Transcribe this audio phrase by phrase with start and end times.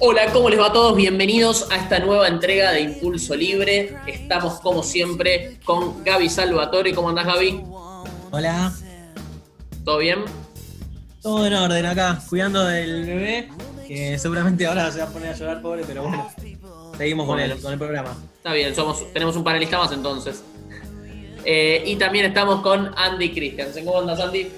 [0.00, 0.96] Hola, ¿cómo les va a todos?
[0.96, 3.96] Bienvenidos a esta nueva entrega de Impulso Libre.
[4.08, 6.92] Estamos como siempre con Gaby Salvatore.
[6.92, 7.62] ¿Cómo andás, Gaby?
[8.32, 8.72] Hola.
[9.84, 10.24] ¿Todo bien?
[11.22, 13.48] Todo en orden acá, cuidando del bebé,
[13.86, 16.28] que seguramente ahora se va a poner a llorar, pobre, pero bueno,
[16.98, 18.16] seguimos con el, con el programa.
[18.36, 20.42] Está bien, somos, tenemos un panelista más entonces.
[21.44, 23.84] Eh, y también estamos con Andy Christiansen.
[23.84, 24.50] ¿Cómo andas, Andy?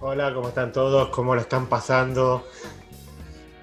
[0.00, 1.08] Hola, ¿cómo están todos?
[1.10, 2.46] ¿Cómo lo están pasando?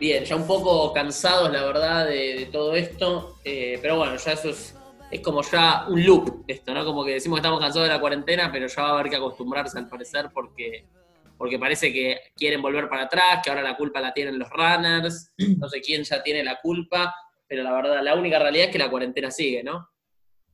[0.04, 3.38] Bien, ya un poco cansados, la verdad, de, de todo esto.
[3.46, 4.76] eh, pero bueno, ya eso es,
[5.10, 6.84] es como ya un loop esto, ¿no?
[6.84, 9.16] Como que decimos que estamos cansados de la cuarentena, pero ya va a haber que
[9.16, 10.90] acostumbrarse al parecer porque,
[11.38, 15.32] porque parece que quieren volver para atrás, que ahora la culpa la tienen los runners,
[15.58, 17.16] no sé quién ya tiene la culpa,
[17.48, 19.88] pero la verdad, la única realidad es que la cuarentena sigue, ¿no?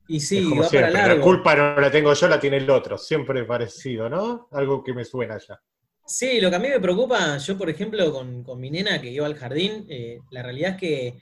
[0.06, 2.58] Y sí, es como va siempre, para la culpa no la tengo yo, la tiene
[2.58, 2.96] el otro.
[2.96, 4.46] Siempre parecido, ¿no?
[4.52, 5.60] Algo que me suena ya.
[6.12, 9.10] Sí, lo que a mí me preocupa, yo por ejemplo con, con mi nena que
[9.10, 11.18] iba al jardín, eh, la realidad es que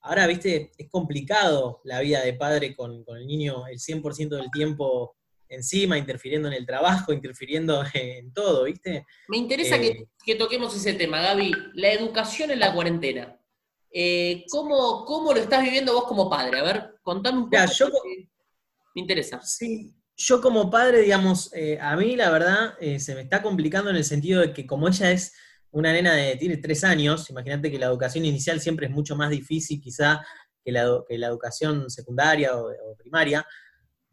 [0.00, 4.50] ahora, viste, es complicado la vida de padre con, con el niño el 100% del
[4.50, 5.14] tiempo
[5.46, 9.04] encima, interfiriendo en el trabajo, interfiriendo en todo, ¿viste?
[9.28, 9.80] Me interesa Eh.
[9.80, 13.36] que, que toquemos ese tema, Gaby, la educación en la cuarentena.
[13.92, 16.60] Eh, ¿cómo, ¿Cómo lo estás viviendo vos como padre?
[16.60, 17.72] A ver, contame un poco.
[17.76, 17.88] Yo-
[18.94, 19.40] Me interesa.
[19.42, 23.88] Sí, yo como padre, digamos, eh, a mí la verdad eh, se me está complicando
[23.88, 25.32] en el sentido de que como ella es
[25.70, 29.30] una nena de, tiene tres años, imagínate que la educación inicial siempre es mucho más
[29.30, 30.20] difícil quizá
[30.62, 33.46] que la, que la educación secundaria o, primaria,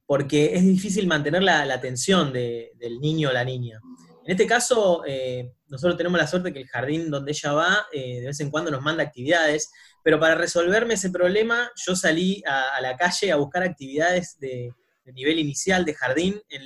[0.05, 3.81] porque es difícil mantener la, la atención de- del niño o la niña.
[4.23, 8.23] En este caso, eh, nosotros tenemos la suerte que el jardín donde ella va, de
[8.25, 9.69] vez en cuando nos manda actividades,
[10.05, 14.71] pero para resolverme ese problema, yo salí a la calle a buscar actividades de,
[15.13, 16.63] nivel inicial de jardín en,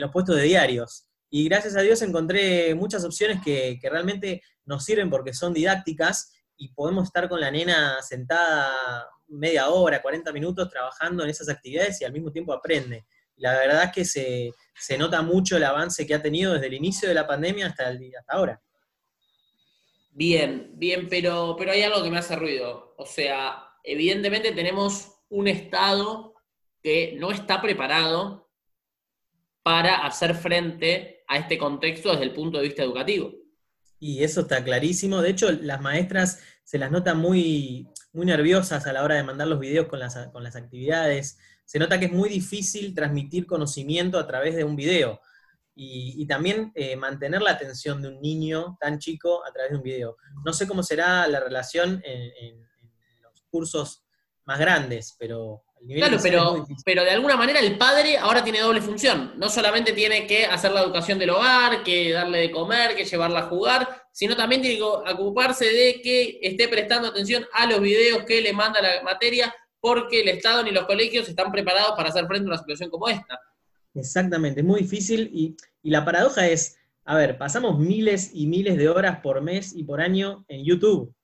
[0.00, 1.06] los puestos de diarios.
[1.30, 6.72] Y gracias a Dios encontré muchas opciones que, realmente nos sirven porque son didácticas y
[6.72, 12.04] podemos estar con la nena sentada media hora, 40 minutos trabajando en esas actividades y
[12.04, 13.06] al mismo tiempo aprende.
[13.36, 16.74] La verdad es que se, se nota mucho el avance que ha tenido desde el
[16.74, 18.62] inicio de la pandemia hasta, hasta ahora.
[20.10, 22.94] Bien, bien, pero, pero hay algo que me hace ruido.
[22.98, 26.34] O sea, evidentemente tenemos un Estado
[26.82, 28.50] que no está preparado
[29.62, 33.32] para hacer frente a este contexto desde el punto de vista educativo.
[34.00, 35.20] Y eso está clarísimo.
[35.20, 39.48] De hecho, las maestras se las nota muy, muy nerviosas a la hora de mandar
[39.48, 41.38] los videos con las, con las actividades.
[41.64, 45.20] Se nota que es muy difícil transmitir conocimiento a través de un video.
[45.74, 49.76] Y, y también eh, mantener la atención de un niño tan chico a través de
[49.76, 50.16] un video.
[50.44, 52.66] No sé cómo será la relación en,
[53.22, 54.04] los cursos
[54.44, 59.32] más grandes, pero Claro, pero, pero de alguna manera el padre ahora tiene doble función.
[59.36, 63.40] No solamente tiene que hacer la educación del hogar, que darle de comer, que llevarla
[63.40, 68.24] a jugar, sino también tiene que ocuparse de que esté prestando atención a los videos
[68.24, 72.26] que le manda la materia, porque el Estado ni los colegios están preparados para hacer
[72.26, 73.38] frente a una situación como esta.
[73.94, 78.76] Exactamente, es muy difícil y, y la paradoja es, a ver, pasamos miles y miles
[78.76, 81.14] de horas por mes y por año en YouTube.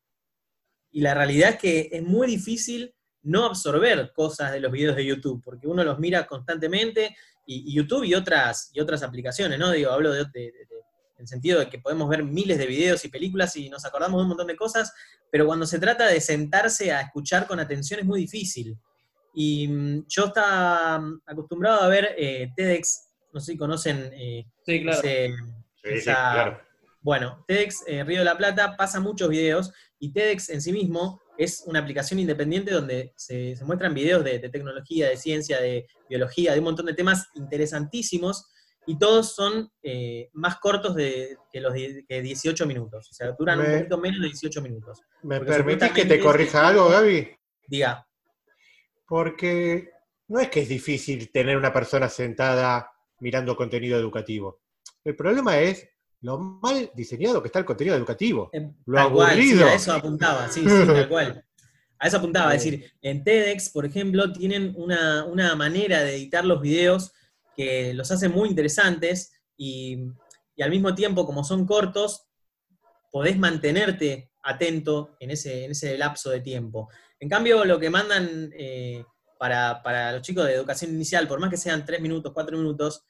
[0.90, 2.93] Y la realidad es que es muy difícil
[3.24, 7.74] no absorber cosas de los videos de YouTube, porque uno los mira constantemente, y, y
[7.74, 9.70] YouTube y otras, y otras aplicaciones, ¿no?
[9.70, 10.84] Digo, hablo de, de- de- de-
[11.16, 14.18] en el sentido de que podemos ver miles de videos y películas y nos acordamos
[14.18, 14.92] de un montón de cosas,
[15.30, 18.76] pero cuando se trata de sentarse a escuchar con atención es muy difícil.
[19.32, 24.44] Y mm, yo estaba mm, acostumbrado a ver eh, TEDx, no sé si conocen eh,
[24.66, 25.34] Sí, ese-
[25.82, 26.60] Sí, claro.
[27.02, 31.20] bueno, TEDx eh, Río de la Plata pasa muchos videos y TEDx en sí mismo
[31.36, 35.86] es una aplicación independiente donde se, se muestran videos de, de tecnología, de ciencia, de
[36.08, 38.50] biología, de un montón de temas interesantísimos
[38.86, 43.08] y todos son eh, más cortos de, que los que 18 minutos.
[43.10, 45.00] O sea, duran un poquito menos de 18 minutos.
[45.22, 47.30] ¿Me porque permitís que te corrija algo, Gaby?
[47.66, 48.06] Diga,
[49.06, 49.90] Porque
[50.28, 52.90] no es que es difícil tener una persona sentada
[53.20, 54.60] mirando contenido educativo.
[55.02, 55.88] El problema es
[56.24, 58.48] lo mal diseñado que está el contenido educativo.
[58.52, 59.66] eh, Lo tal cual, sí, aburrido.
[59.66, 61.44] a eso apuntaba, sí, sí, tal cual.
[61.98, 66.44] A eso apuntaba, es decir, en TEDx, por ejemplo, tienen una, una manera de editar
[66.44, 67.12] los videos
[67.56, 69.98] que los hace muy interesantes y,
[70.56, 72.26] y al mismo tiempo, como son cortos,
[73.12, 76.88] podés mantenerte atento en ese, en ese lapso de tiempo.
[77.20, 79.04] En cambio, lo que mandan eh,
[79.38, 83.04] para, para los chicos de educación inicial, por más que sean tres minutos, cuatro minutos,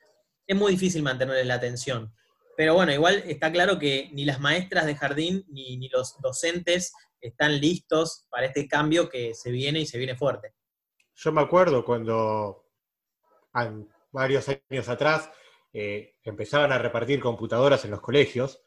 [0.47, 2.13] es muy difícil mantenerles la atención.
[2.57, 7.61] Pero bueno, igual está claro que ni las maestras de jardín ni, los docentes están
[7.61, 10.55] listos para este cambio que se viene y se viene fuerte.
[11.15, 12.67] Yo me acuerdo cuando
[13.53, 15.31] an- varios años atrás
[15.73, 18.63] eh, empezaban a repartir computadoras en los colegios.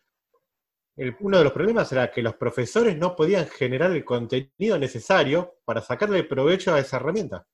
[1.19, 5.81] uno de los problemas era que los profesores no podían generar el contenido necesario para
[5.81, 7.48] sacarle provecho a esa herramienta.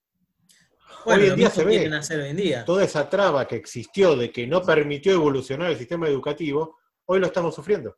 [1.05, 2.63] Hoy en día se ve.
[2.65, 7.27] toda esa traba que existió de que no permitió evolucionar el sistema educativo, hoy lo
[7.27, 7.97] estamos sufriendo.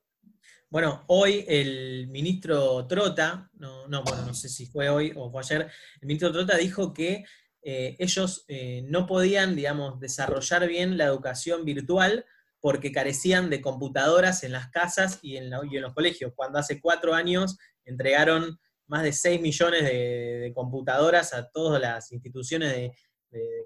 [0.70, 5.42] Bueno, hoy el ministro Trota, no, no, bueno, no sé si fue hoy o fue
[5.42, 5.62] ayer,
[6.02, 7.24] el ministro Trota dijo que
[7.62, 12.26] eh, ellos eh, no podían, digamos, desarrollar bien la educación virtual
[12.60, 17.58] porque carecían de computadoras en las casas y en, los colegios, cuando hace cuatro años
[17.86, 22.92] entregaron más de 6 millones de, computadoras a todas las instituciones de,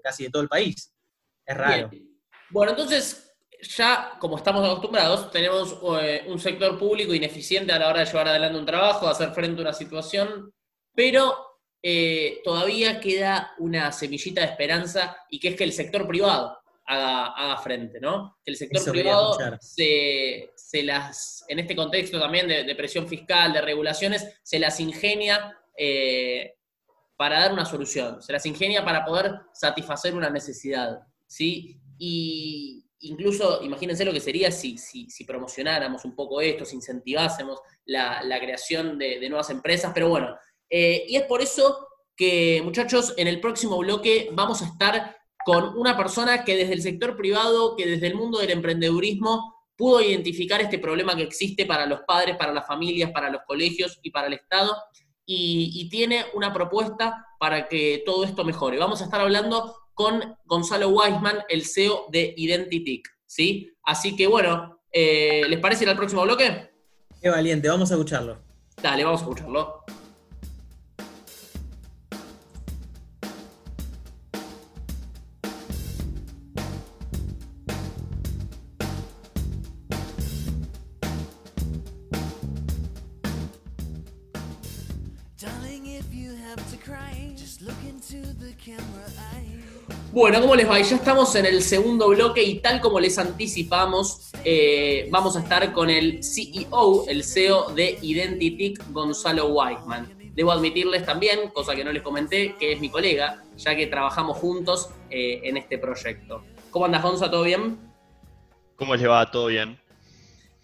[0.02, 0.94] casi de todo el país.
[1.44, 1.90] Es raro.
[2.50, 3.32] Bueno, entonces,
[3.76, 8.28] ya como estamos acostumbrados, tenemos eh, un sector público ineficiente a la hora de llevar
[8.28, 10.52] adelante un trabajo, de hacer frente a una situación,
[10.94, 11.50] pero
[11.82, 16.59] eh, todavía queda una semillita de esperanza y que es que el sector privado
[16.90, 18.38] haga, frente, ¿no?
[18.44, 24.40] Que el sector privado se, las, en este contexto también de, presión fiscal, de regulaciones,
[24.42, 26.54] se las ingenia eh,
[27.16, 31.80] para dar una solución, se las ingenia para poder satisfacer una necesidad, ¿sí?
[31.98, 38.20] Y incluso, imagínense lo que sería si, si, promocionáramos un poco esto, si incentivásemos la,
[38.40, 40.36] creación de, nuevas empresas, pero bueno,
[40.68, 45.76] eh, y es por eso que, muchachos, en el próximo bloque vamos a estar con
[45.78, 50.60] una persona que desde el sector privado, que desde el mundo del emprendedurismo, pudo identificar
[50.60, 54.26] este problema que existe para los padres, para las familias, para los colegios y para
[54.26, 54.76] el Estado,
[55.24, 58.78] y, tiene una propuesta para que todo esto mejore.
[58.78, 63.72] Vamos a estar hablando con Gonzalo Weisman, el CEO de Identitic, ¿sí?
[63.84, 66.70] Así que bueno, eh, ¿les parece ir al próximo bloque?
[67.22, 68.38] Qué valiente, vamos a escucharlo.
[68.82, 69.84] Dale, vamos a escucharlo.
[90.12, 90.80] Bueno, ¿cómo les va?
[90.80, 95.72] ya estamos en el segundo bloque y tal como les anticipamos, eh, vamos a estar
[95.72, 100.32] con el CEO, el CEO de Identitic, Gonzalo Whiteman.
[100.34, 104.38] Debo admitirles también, cosa que no les comenté, que es mi colega, ya que trabajamos
[104.38, 106.42] juntos eh, en este proyecto.
[106.70, 107.30] ¿Cómo andas, Gonzalo?
[107.30, 107.78] ¿Todo bien?
[108.76, 109.30] ¿Cómo les va?
[109.30, 109.78] ¿Todo bien?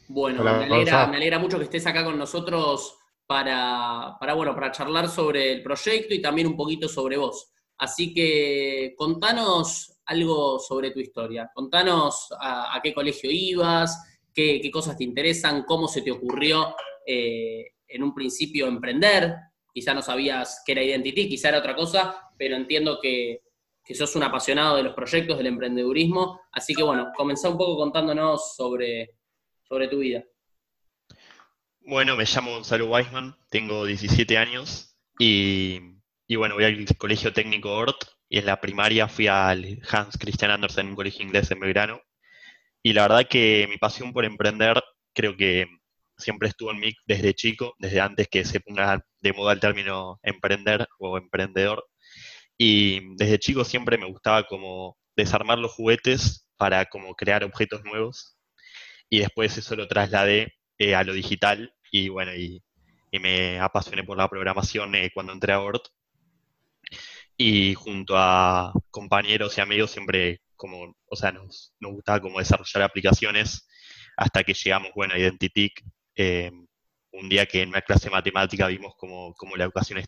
[0.08, 5.52] Bueno, me, alegra, mucho que estés acá con nosotros para, para, bueno, para charlar sobre
[5.52, 7.52] el proyecto y también un poquito sobre vos.
[7.78, 11.50] Así que contanos algo sobre tu historia.
[11.52, 16.74] Contanos a, qué colegio ibas, qué, cosas te interesan, cómo se te ocurrió
[17.04, 19.34] eh, en un principio emprender.
[19.72, 23.42] Quizá no sabías qué era Identity, quizá era otra cosa, pero entiendo que,
[23.94, 26.40] sos un apasionado de los proyectos, del emprendedurismo.
[26.52, 29.16] Así que bueno, comenzá un poco contándonos sobre,
[29.62, 30.24] sobre tu vida.
[31.86, 35.96] Bueno, me llamo Gonzalo Weisman, tengo 17 años y
[36.28, 40.50] y bueno, voy al colegio técnico Ort y en la primaria fui al Hans Christian
[40.50, 42.00] Andersen, un colegio inglés en Belgrano.
[42.82, 44.82] Y la verdad que mi pasión por emprender
[45.14, 45.66] creo que
[46.18, 50.18] siempre estuvo en mí desde chico, desde antes que se ponga de moda el término
[50.22, 51.86] emprender o emprendedor.
[52.58, 58.36] Y desde chico siempre me gustaba como desarmar los juguetes para como crear objetos nuevos.
[59.10, 62.62] Y después eso lo trasladé eh, a lo digital y bueno, y,
[63.18, 65.86] me apasioné por la programación eh, cuando entré a Ort
[67.34, 72.82] y junto a compañeros y amigos siempre como, o sea, nos, nos gustaba como desarrollar
[72.82, 73.66] aplicaciones
[74.18, 75.82] hasta que llegamos, bueno, a Identitic,
[76.14, 76.50] eh,
[77.12, 80.02] un día que en una clase de matemática vimos como, como la educación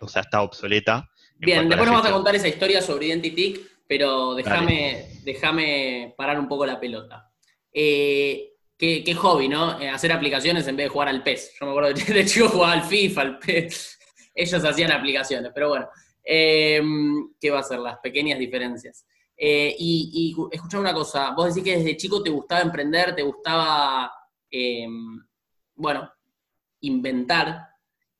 [0.00, 1.08] o sea, está obsoleta.
[1.36, 6.48] Bien, después nos vamos a contar esa historia sobre Identitic, pero déjame, déjame parar un
[6.48, 7.30] poco la pelota.
[7.72, 9.80] Eh, qué, qué, hobby, ¿no?
[9.80, 11.54] Eh, hacer aplicaciones en vez de jugar al PES.
[11.60, 13.98] Yo me acuerdo de, de chico jugaba al FIFA, al PES.
[14.34, 15.88] Ellos hacían aplicaciones, pero bueno.
[16.28, 17.78] Em, ¿Qué va a ser?
[17.78, 19.06] Las pequeñas diferencias.
[19.36, 24.10] Eh, y, y una cosa, vos decís que desde chico te gustaba emprender, te gustaba,
[24.50, 25.24] em,
[25.74, 26.10] bueno,
[26.80, 27.68] inventar,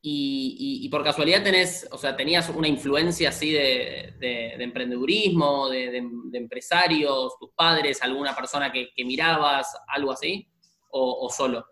[0.02, 4.14] y, por casualidad tenés, o sea, tenías una influencia así de,
[4.58, 5.96] emprendedurismo, de,
[6.32, 10.48] empresarios, tus padres, alguna persona que, mirabas, algo así,
[10.90, 11.66] o, solo?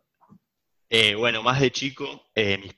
[0.91, 2.71] Eh, bueno, más de chico, eh,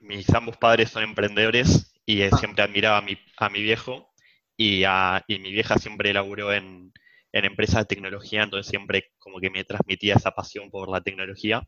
[0.00, 2.30] mis, ambos padres son emprendedores y ah.
[2.36, 4.12] siempre admiraba a mi, a mi viejo
[4.56, 6.92] y, a, y mi vieja siempre laburó en,
[7.32, 11.62] en empresas de tecnología, entonces siempre como que me transmitía esa pasión por la tecnología.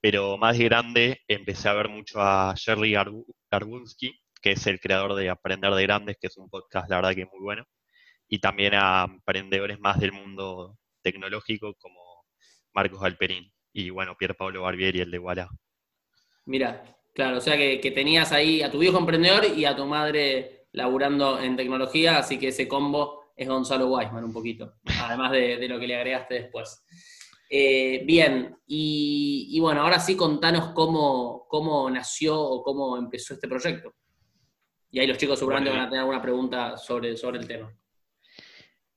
[0.00, 2.94] Pero más grande empecé a ver mucho a Shirley
[3.50, 7.14] Garbunski, que es el creador de Aprender de Grandes, que es un podcast, la verdad
[7.14, 7.64] que muy bueno,
[8.28, 12.24] y también a emprendedores más del mundo tecnológico como
[12.72, 13.52] Marcos Alperín.
[13.72, 15.48] y bueno, Pier Pablo Barbieri, el de Walla.
[16.46, 16.82] Mira,
[17.14, 21.40] claro, o sea que, tenías ahí a tu viejo emprendedor y a tu madre laburando
[21.40, 25.86] en tecnología, así que ese combo es Gonzalo Weisman un poquito, además de, lo que
[25.86, 26.84] le agregaste después.
[27.52, 33.92] Eh, bien, y, bueno, ahora sí contanos cómo, cómo nació o cómo empezó este proyecto.
[34.92, 37.76] Y ahí los chicos seguramente van a tener alguna pregunta sobre, sobre el tema.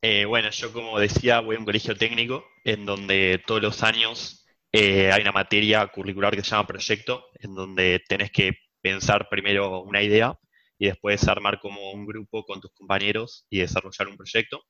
[0.02, 4.46] Eh, bueno, yo como decía, voy a un colegio técnico en donde todos los años
[4.72, 9.82] eh, hay una materia curricular que se llama proyecto, en donde tenés que pensar primero
[9.82, 10.38] una idea
[10.78, 14.64] y después armar como un grupo con tus compañeros y desarrollar un proyecto.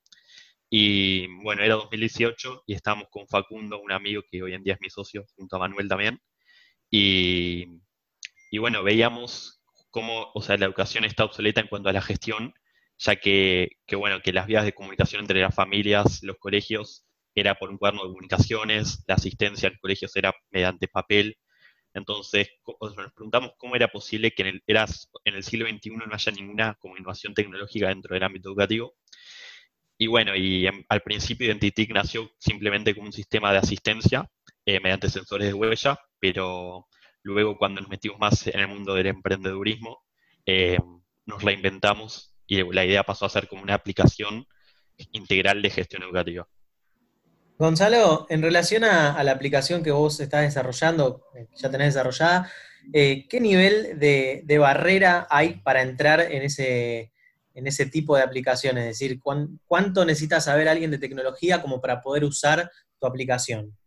[0.70, 4.82] Y bueno, era 2018 y estábamos con Facundo, un amigo que hoy en día es
[4.82, 6.20] mi socio, junto a Manuel también.
[6.89, 7.67] Y,
[8.51, 12.53] y bueno, veíamos cómo, o sea, la educación está obsoleta en cuanto a la gestión,
[12.98, 17.05] ya que, bueno, que las vías de comunicación entre las familias, los colegios,
[17.36, 21.38] era por un cuaderno de comunicaciones, la asistencia en colegios era mediante papel.
[21.93, 22.50] Entonces,
[22.82, 24.63] nos preguntamos cómo era posible que en el,
[25.25, 28.96] en el siglo XXI no haya ninguna innovación tecnológica dentro del ámbito educativo.
[30.04, 34.30] Y bueno, y al principio Identitic nació simplemente como un sistema de asistencia
[34.66, 36.88] eh, mediante sensores de huella, pero
[37.26, 40.04] Luego, cuando nos metimos más en el mundo del emprendedurismo,
[40.46, 40.78] eh,
[41.26, 44.46] nos reinventamos y la idea pasó a ser como una aplicación
[45.14, 46.46] integral de gestión educativa.
[47.58, 52.52] Gonzalo, en relación a, la aplicación que vos estás desarrollando, eh, ya tenés desarrollada,
[52.92, 57.12] ¿qué nivel de, barrera hay para entrar en ese,
[57.54, 58.78] en ese tipo de aplicación?
[58.78, 62.70] Es decir, ¿cuánto necesita saber alguien de tecnología como para poder usar
[63.00, 63.78] tu aplicación?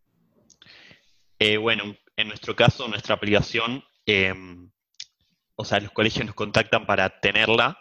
[1.60, 4.70] bueno, en nuestro caso, nuestra aplicación, em,
[5.54, 7.78] o sea, los colegios nos contactan para tenerla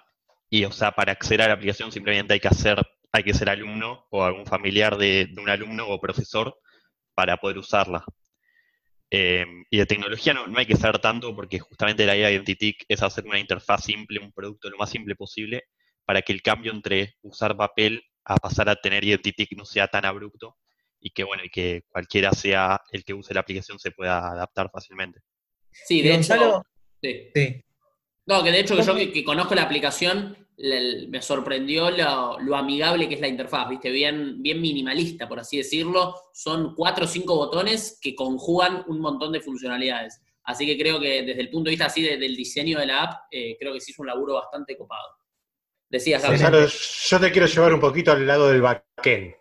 [0.50, 2.82] y, o sea, para acceder a la aplicación simplemente hay que hacer,
[3.14, 6.58] hay que ser alumno o algún familiar de, un alumno o profesor
[7.14, 8.04] para poder usarla.
[9.10, 12.84] Em, y de tecnología no, hay que saber tanto porque justamente la idea de Identitic
[12.90, 15.64] es hacer una interfaz simple, un producto lo más simple posible
[16.06, 20.06] para que el cambio entre usar papel a pasar a tener Identitic no sea tan
[20.06, 20.58] abrupto
[21.00, 24.70] y que bueno, y que cualquiera sea el que use la aplicación se pueda adaptar
[24.72, 25.22] fácilmente.
[25.72, 26.64] Sí, de hecho.
[27.02, 27.64] Sí.
[28.26, 33.16] No, que de hecho que yo que, conozco la aplicación me sorprendió lo, amigable que
[33.16, 36.16] es la interfaz, viste, bien, bien minimalista, por así decirlo.
[36.34, 40.22] Son cuatro o cinco botones que conjugan un montón de funcionalidades.
[40.44, 43.22] Así que creo que desde el punto de vista así del diseño de la app,
[43.32, 45.08] eh, creo que sí es un laburo bastante copado.
[45.90, 46.68] Decías, Gabriel.
[46.68, 49.36] yo te quiero llevar un poquito al lado del backend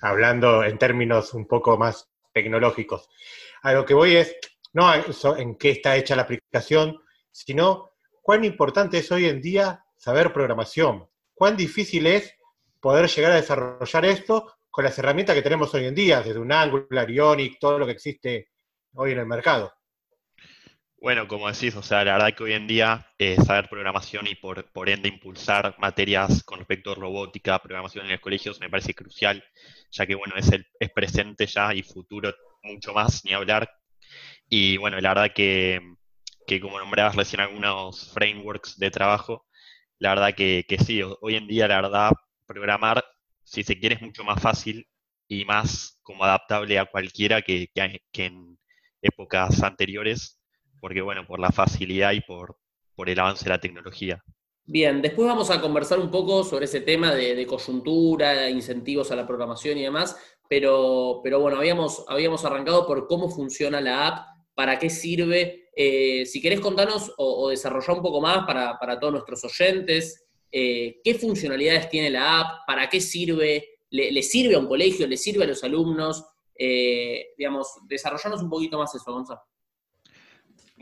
[0.00, 3.08] hablando en términos un poco más tecnológicos.
[3.62, 4.36] A lo que voy es,
[4.72, 4.92] no
[5.36, 6.98] en qué está hecha la aplicación,
[7.30, 12.34] sino cuán importante es hoy en día saber programación, cuán difícil es
[12.80, 16.52] poder llegar a desarrollar esto con las herramientas que tenemos hoy en día, desde un
[16.52, 18.50] Angular, Ionic, todo lo que existe
[18.94, 19.74] hoy en el mercado.
[21.00, 24.34] Bueno, como decís, o sea, la verdad que hoy en día eh, saber programación y
[24.34, 28.94] por, por ende impulsar materias con respecto a robótica, programación en los colegios me parece
[28.94, 29.42] crucial,
[29.90, 33.70] ya que bueno, es, el, es presente ya y futuro mucho más, ni hablar.
[34.48, 35.80] Y bueno, la verdad que,
[36.46, 39.46] que como nombrabas recién algunos frameworks de trabajo,
[39.98, 42.12] la verdad que, que sí, hoy en día la verdad
[42.46, 43.04] programar,
[43.44, 44.88] si se quiere, es mucho más fácil
[45.28, 47.68] y más como adaptable a cualquiera que,
[48.12, 48.58] que en
[49.02, 50.39] épocas anteriores
[50.80, 52.56] porque bueno, por la facilidad y por,
[52.94, 54.22] por el avance de la tecnología.
[54.64, 59.26] Bien, después vamos a conversar un poco sobre ese tema de, coyuntura, incentivos a la
[59.26, 60.16] programación y demás,
[60.48, 65.70] pero, pero bueno, habíamos, habíamos arrancado por cómo funciona la app, para qué sirve.
[65.74, 71.14] Eh, si querés contarnos o, desarrollar un poco más para, todos nuestros oyentes, eh, qué
[71.14, 75.48] funcionalidades tiene la app, para qué sirve, le, sirve a un colegio, le sirve a
[75.48, 79.40] los alumnos, eh, digamos, desarrollarnos un poquito más eso, Gonzalo.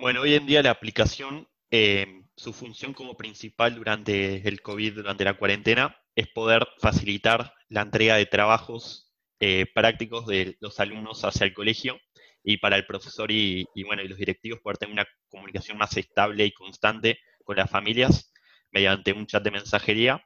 [0.00, 5.24] Bueno, hoy en día la aplicación, eh, su función como principal durante el COVID, durante
[5.24, 11.46] la cuarentena, es poder facilitar la entrega de trabajos eh, prácticos de los alumnos hacia
[11.46, 11.98] el colegio
[12.44, 16.52] y para el profesor y, bueno, los directivos poder tener una comunicación más estable y
[16.52, 18.32] constante con las familias
[18.70, 20.22] mediante un chat de mensajería.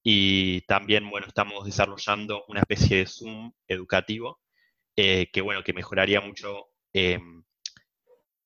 [0.00, 4.38] Y también, bueno, estamos desarrollando una especie de Zoom educativo
[4.94, 6.66] eh, que, bueno, que mejoraría mucho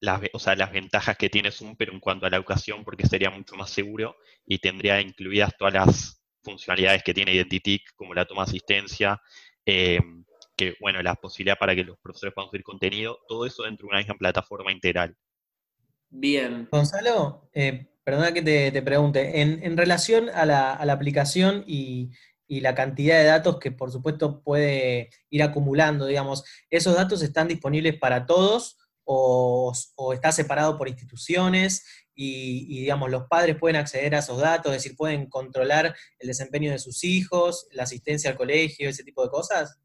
[0.02, 3.06] las, o sea, las ventajas que tiene Zoom, pero en cuanto a la educación, porque
[3.06, 8.25] sería mucho más seguro y tendría incluidas todas las funcionalidades que tiene Identitic, como la
[8.25, 9.23] toma de asistencia,
[9.64, 10.00] eh,
[10.56, 13.90] que, bueno, la posibilidad para que los profesores puedan subir contenido, todo eso dentro de
[13.90, 15.16] una misma plataforma integral.
[16.11, 16.68] Bien.
[16.71, 22.11] Gonzalo, eh, perdona que te, pregunte, en, relación a la, aplicación y,
[22.49, 27.47] y la cantidad de datos que por supuesto puede ir acumulando, digamos, ¿esos datos están
[27.47, 29.73] disponibles para todos o,
[30.12, 31.85] está separado por instituciones?
[32.14, 36.71] Y, digamos, los padres pueden acceder a esos datos, es decir, pueden controlar el desempeño
[36.71, 39.78] de sus hijos, la asistencia al colegio, ese tipo de cosas?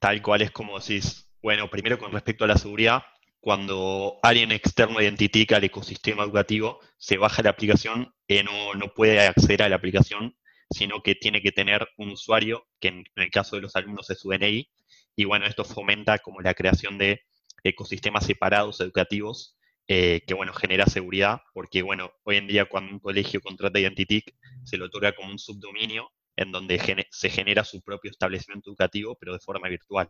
[0.00, 1.28] Tal cual es como decís.
[1.42, 3.02] Bueno, primero con respecto a la seguridad,
[3.40, 9.20] cuando alguien externo identifica el ecosistema educativo, se baja la aplicación, y no, no puede
[9.20, 10.34] acceder a la aplicación
[10.70, 14.20] sino que tiene que tener un usuario, que en, el caso de los alumnos es
[14.20, 14.68] su DNI,
[15.16, 17.22] y bueno, esto fomenta como la creación de
[17.62, 23.00] ecosistemas separados educativos, eh, que bueno, genera seguridad, porque bueno, hoy en día cuando un
[23.00, 24.34] colegio contrata Identitic,
[24.64, 29.32] se lo otorga como un subdominio en donde se genera su propio establecimiento educativo, pero
[29.32, 30.08] de forma virtual.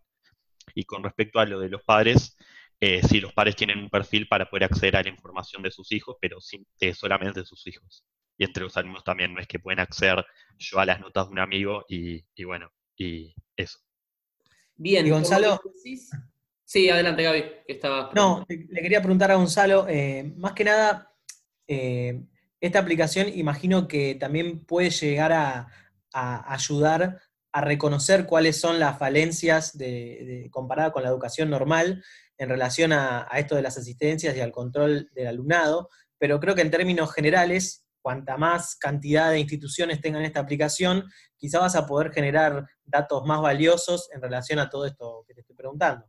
[0.74, 2.36] Y con respecto a lo de los padres,
[2.80, 5.90] eh, sí, los padres tienen un perfil para poder acceder a la información de sus
[5.92, 8.04] hijos, pero sin, eh, solamente de sus hijos
[8.38, 10.24] y entre los alumnos también, no es que pueden acceder
[10.56, 13.80] yo a las notas de un amigo y, bueno, y eso.
[14.76, 15.60] Bien, ¿Y Gonzalo.
[16.68, 18.10] Sí, adelante Gaby, que estaba.
[18.14, 21.14] No, le quería preguntar a Gonzalo, eh, más que nada,
[21.66, 22.22] eh,
[22.60, 25.66] esta aplicación imagino que también puede llegar a,
[26.12, 27.22] ayudar
[27.52, 32.04] a reconocer cuáles son las falencias de, comparada con la educación normal
[32.36, 36.54] en relación a, a, esto de las asistencias y al control del alumnado, pero creo
[36.54, 41.86] que en términos generales cuanta más cantidad de instituciones tengan esta aplicación, quizá vas a
[41.86, 46.04] poder generar datos más valiosos en relación a todo esto que te estoy preguntando.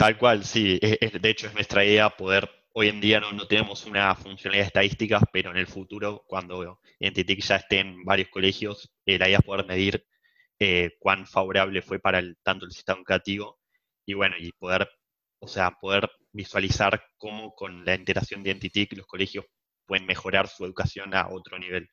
[0.00, 0.80] Tal cual, sí.
[1.20, 5.22] de hecho, es nuestra idea poder, hoy en día no, tenemos una funcionalidad de estadísticas,
[5.30, 9.44] pero en el futuro, cuando Entitic ya esté en varios colegios, eh, la idea es
[9.44, 10.06] poder medir
[10.58, 13.58] eh, cuán favorable fue para el, tanto el sistema educativo
[14.06, 14.88] y bueno, y poder,
[15.38, 19.44] o sea, poder visualizar cómo con la integración de Entitic los colegios
[19.84, 21.90] pueden mejorar su educación a otro nivel.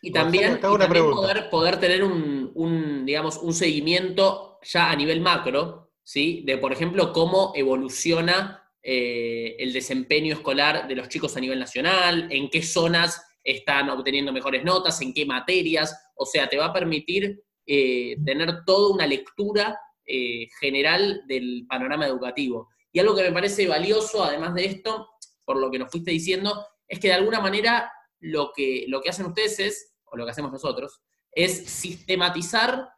[0.00, 6.44] Y también, poder, poder, tener un, digamos, un seguimiento ya a nivel macro, ¿sí?
[6.46, 12.28] De, por ejemplo, cómo evoluciona eh, el desempeño escolar de los chicos a nivel nacional,
[12.30, 16.12] en qué zonas están obteniendo mejores notas, en qué materias.
[16.14, 22.06] O sea, te va a permitir eh, tener toda una lectura eh, general del panorama
[22.06, 22.68] educativo.
[22.92, 25.08] Y algo que me parece valioso, además de esto,
[25.44, 27.90] por lo que nos fuiste diciendo, es que de alguna manera
[28.20, 31.00] lo que, lo que hacen ustedes es, o lo que hacemos nosotros,
[31.32, 32.88] es sistematizar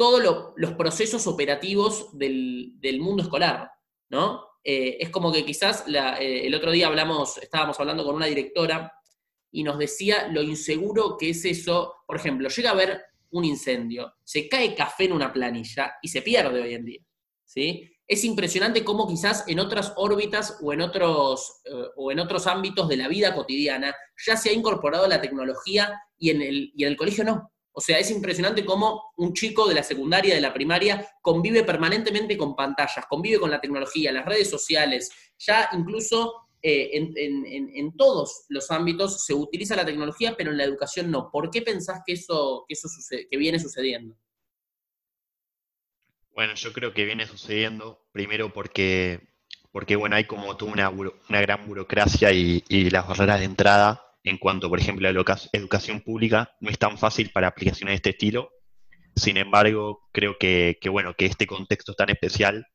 [0.00, 3.70] todos los procesos operativos del, mundo escolar,
[4.08, 4.42] ¿no?
[4.64, 8.94] Eh, es como que quizás eh, el otro día hablamos, estábamos hablando con una directora
[9.52, 11.96] y nos decía lo inseguro que es eso.
[12.06, 16.22] Por ejemplo, llega a haber un incendio, se cae café en una planilla y se
[16.22, 17.00] pierde hoy en día,
[17.44, 17.86] ¿sí?
[18.06, 22.88] es impresionante cómo quizás en otras órbitas o en otros, eh, o en otros ámbitos
[22.88, 23.94] de la vida cotidiana
[24.26, 27.52] ya se ha incorporado la tecnología y en, el, y en el colegio no.
[27.72, 32.36] O sea, es impresionante cómo un chico de la secundaria, de la primaria, convive permanentemente
[32.36, 38.70] con pantallas, convive con la tecnología, las redes sociales, ya incluso eh, en, todos los
[38.70, 41.30] ámbitos se utiliza la tecnología, pero en la educación no.
[41.30, 44.16] ¿Por qué pensás que eso, que eso que viene sucediendo?
[46.34, 49.20] Bueno, yo creo que viene sucediendo primero porque,
[49.72, 54.38] porque bueno, hay como toda una, una gran burocracia y, las barreras de entrada en
[54.38, 58.10] cuanto, por ejemplo, a la educación pública no es tan fácil para aplicaciones de este
[58.10, 58.50] estilo.
[59.16, 62.66] Sin embargo, creo que, bueno, que este contexto tan especial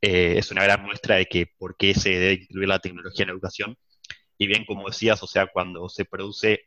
[0.00, 3.28] eh, es una gran muestra de que por qué se debe incluir la tecnología en
[3.28, 3.78] la educación.
[4.38, 6.62] Y bien, como decías, o sea, cuando se produce,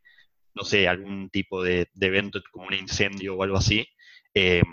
[0.54, 3.88] no sé, algún tipo de, evento como un incendio o algo así,
[4.34, 4.64] eh,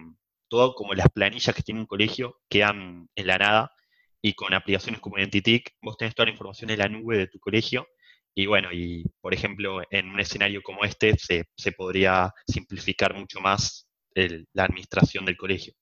[0.49, 3.73] todo como las planillas que tiene un colegio quedan en la nada
[4.21, 7.41] y con aplicaciones como Identitic vos tenés toda la información en la nube de tu
[7.41, 7.89] colegio
[8.35, 13.89] y bueno, y por ejemplo, en un escenario como este se, podría simplificar mucho más
[14.15, 15.75] la administración del colegio.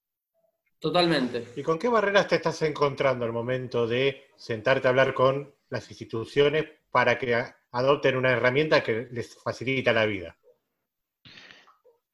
[0.78, 1.48] Totalmente.
[1.56, 5.88] ¿Y con qué barreras te estás encontrando al momento de sentarte a hablar con las
[5.90, 10.36] instituciones para que adopten una herramienta que les facilita la vida?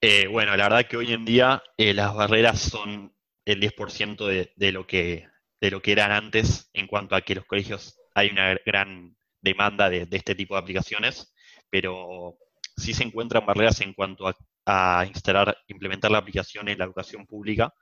[0.00, 4.52] Eh, bueno, la verdad que hoy en día eh, las barreras son el 10% de,
[4.56, 5.28] de, lo que,
[5.60, 9.88] de lo que eran antes en cuanto a que los colegios hay una gran demanda
[9.88, 11.34] de, este tipo de aplicaciones,
[11.70, 12.36] pero
[12.76, 14.26] sí se encuentran barreras en cuanto
[14.66, 17.72] a, instalar, implementar la aplicación en la educación pública,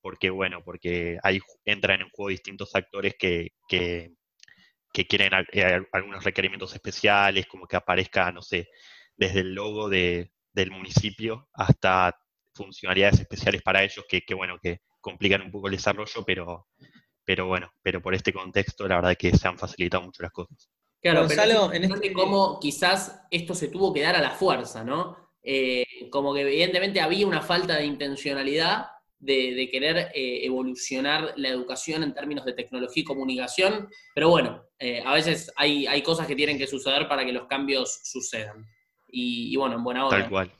[0.00, 3.52] porque bueno, porque ahí entran en juego distintos actores que,
[5.08, 8.68] quieren eh, algunos requerimientos especiales, como que aparezca, no sé,
[9.16, 12.16] desde el logo de, del municipio hasta
[12.54, 16.68] funcionalidades especiales para ellos que, bueno, que complican un poco el desarrollo, pero,
[17.24, 20.70] pero bueno, pero por este contexto la verdad que se han facilitado mucho las cosas.
[21.04, 22.12] Claro, Gonzalo, pero en este...
[22.12, 25.24] cómo quizás esto se tuvo que dar a la fuerza, ¿no?
[25.44, 28.86] eh, como que evidentemente había una falta de intencionalidad
[29.18, 35.02] de, querer eh, evolucionar la educación en términos de tecnología y comunicación, pero bueno, eh,
[35.04, 38.66] a veces hay, hay, cosas que tienen que suceder para que los cambios sucedan.
[39.08, 40.18] Y, bueno, en buena hora.
[40.18, 40.52] Tal cual.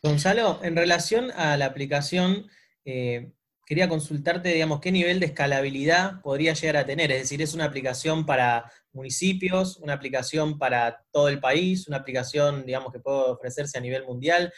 [0.00, 2.48] Gonzalo, en relación a la aplicación,
[2.84, 3.32] eh,
[3.68, 7.12] quería consultarte, digamos, qué nivel de escalabilidad podría llegar a tener.
[7.12, 12.64] Es decir, ¿es una aplicación para municipios, una aplicación para todo el país, una aplicación,
[12.64, 14.50] digamos, que puede ofrecerse a nivel mundial?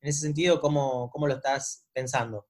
[0.00, 2.46] En ese sentido, ¿cómo, cómo lo estás pensando?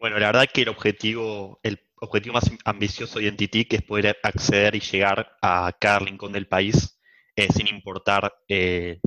[0.00, 4.74] Bueno, la verdad que el objetivo, el objetivo más ambicioso de Entity es poder acceder
[4.74, 6.98] y llegar a cada rincón del país
[7.36, 8.98] eh, sin importar eh,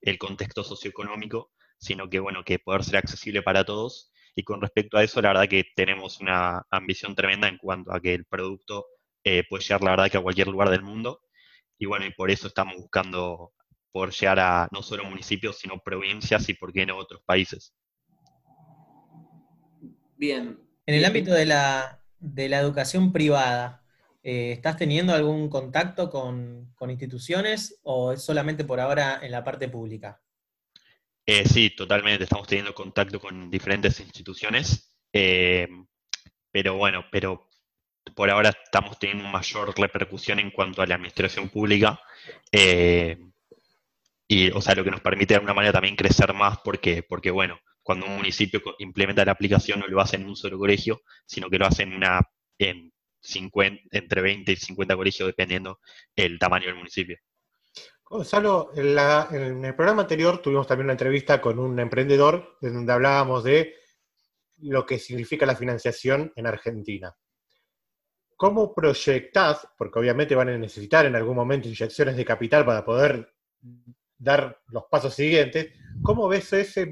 [0.00, 4.11] el contexto socioeconómico, sino que bueno, que poder ser accesible para todos.
[4.34, 8.00] Y con respecto a eso, la verdad que tenemos una ambición tremenda en cuanto a
[8.00, 8.86] que el producto
[9.24, 11.20] eh, puede llegar, la verdad, que a cualquier lugar del mundo.
[11.78, 13.52] Y bueno, y por eso estamos buscando
[13.92, 17.74] por llegar a no solo municipios, sino provincias y por qué no otros países.
[20.16, 20.58] Bien.
[20.86, 23.84] En el ámbito de la, educación privada,
[24.22, 29.68] eh, ¿estás teniendo algún contacto con, instituciones o es solamente por ahora en la parte
[29.68, 30.20] pública?
[31.26, 32.24] Eh, sí, totalmente.
[32.24, 34.94] Estamos teniendo contacto con diferentes instituciones.
[35.12, 35.68] Eh,
[36.50, 37.48] pero bueno, pero
[38.14, 42.00] por ahora estamos teniendo mayor repercusión en cuanto a la administración pública.
[44.28, 47.30] Y, o sea, lo que nos permite de alguna manera también crecer más porque, porque
[47.30, 51.50] bueno, cuando un municipio implementa la aplicación no lo hace en un solo colegio, sino
[51.50, 52.20] que lo hace en, una,
[52.58, 55.80] en 50, entre 20 y 50 colegios, dependiendo
[56.16, 57.18] el tamaño del municipio.
[58.12, 63.42] Gonzalo, en, el programa anterior tuvimos también una entrevista con un emprendedor en donde hablábamos
[63.42, 63.74] de
[64.58, 67.16] lo que significa la financiación en Argentina.
[68.36, 73.32] ¿Cómo proyectás, porque obviamente van a necesitar en algún momento inyecciones de capital para poder
[74.18, 75.72] dar los pasos siguientes.
[76.02, 76.90] ¿Cómo ves ese,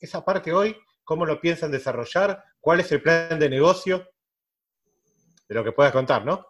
[0.00, 0.74] esa parte hoy?
[1.04, 2.42] ¿Cómo lo piensan desarrollar?
[2.58, 4.08] ¿Cuál es el plan de negocio?
[5.46, 6.46] De lo que puedas contar, ¿no?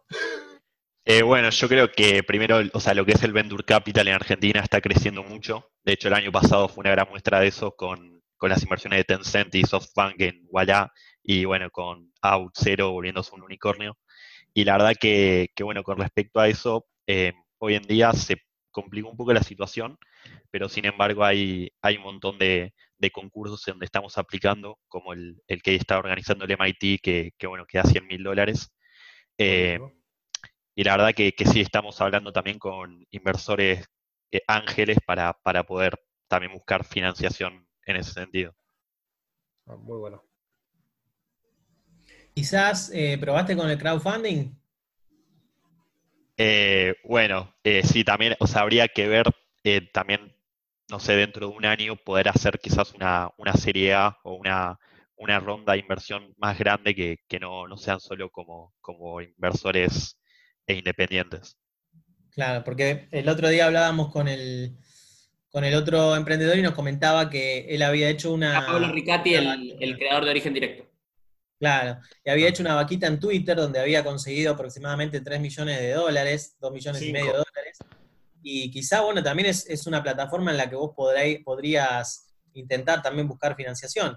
[1.06, 4.14] Eh, bueno, yo creo que primero, o sea, lo que es el Venture Capital en
[4.14, 5.70] Argentina está creciendo mucho.
[5.84, 9.04] De hecho, el año pasado fue una gran muestra de eso con, las inversiones de
[9.04, 13.96] Tencent y SoftBank en Walla y bueno, con Out Zero volviéndose un unicornio.
[14.54, 18.36] Y la verdad que, bueno, con respecto a eso, eh, hoy en día se
[18.70, 19.98] complicó un poco la situación,
[20.50, 22.74] pero sin embargo hay, hay un montón de,
[23.12, 27.84] concursos donde estamos aplicando, como el, que está organizando el MIT, que, bueno, que da
[27.84, 28.72] 100 mil dólares.
[29.38, 29.78] Eh,
[30.74, 33.86] y la verdad que, sí, estamos hablando también con inversores
[34.30, 35.34] eh, ángeles para,
[35.66, 38.54] poder también buscar financiación en ese sentido.
[39.66, 40.22] Ah, muy bueno.
[42.34, 44.52] Quizás eh, probaste con el crowdfunding.
[46.36, 49.26] Eh, bueno, eh, sí, también, o sea, habría que ver
[49.62, 50.36] eh, también,
[50.90, 54.78] no sé, dentro de un año poder hacer quizás una, una serie A o una,
[55.16, 60.18] una ronda de inversión más grande que, no, no, sean solo como, como inversores
[60.66, 61.56] e independientes.
[62.30, 64.76] Claro, porque el otro día hablábamos con el,
[65.50, 68.66] con el otro emprendedor y nos comentaba que él había hecho una...
[68.66, 70.94] Pablo Ricati, el, el creador de Origen Directo.
[71.58, 75.92] Claro, y había hecho una vaquita en Twitter donde había conseguido aproximadamente 3 millones de
[75.92, 77.78] dólares, 2 millones y medio de dólares.
[78.42, 83.56] Y quizá, bueno, también es, una plataforma en la que vos podrías intentar también buscar
[83.56, 84.16] financiación.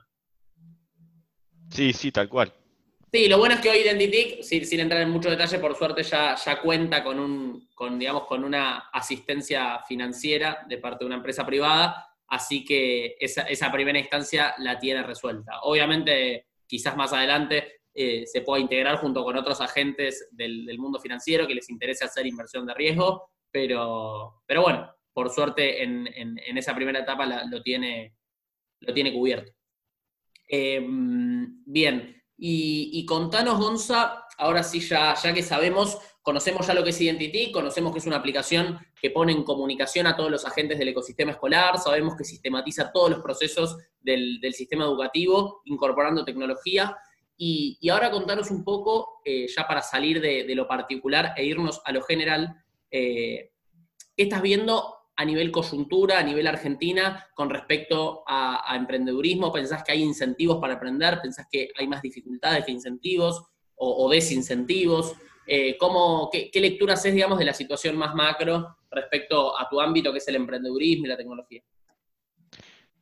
[1.69, 2.53] Sí, sí, tal cual.
[3.09, 6.35] Sí, lo bueno es que hoy Identity, sin, entrar en mucho detalle, por suerte ya,
[6.61, 12.65] cuenta con un, digamos, con una asistencia financiera de parte de una empresa privada, así
[12.65, 15.61] que esa, primera instancia la tiene resuelta.
[15.61, 21.47] Obviamente quizás más adelante eh, se pueda integrar junto con otros agentes del, mundo financiero
[21.47, 26.09] que les interese hacer inversión de riesgo, pero, pero bueno, por suerte en,
[26.57, 28.15] esa primera etapa lo, tiene,
[28.81, 29.53] lo tiene cubierto.
[30.49, 36.91] Em, bien, y, contanos, Gonza, ahora sí, ya, ya que sabemos, conocemos ya lo que
[36.91, 40.77] es Identity, conocemos que es una aplicación que pone en comunicación a todos los agentes
[40.77, 46.95] del ecosistema escolar, sabemos que sistematiza todos los procesos del, sistema educativo, incorporando tecnología.
[47.35, 51.91] Y, ahora contanos un poco, eh, ya para salir de, lo particular e irnos a
[51.91, 52.55] lo general,
[52.91, 53.51] eh,
[54.15, 59.51] ¿qué estás viendo a nivel coyuntura, a nivel Argentina, con respecto a, emprendedurismo?
[59.51, 61.19] ¿Pensás que hay incentivos para aprender?
[61.21, 63.43] ¿Pensás que hay más dificultades que incentivos
[63.75, 65.13] o, desincentivos?
[65.47, 65.77] Eh,
[66.31, 70.27] qué, lectura haces, digamos, de la situación más macro respecto a tu ámbito, que es
[70.27, 71.63] el emprendedurismo y la tecnología?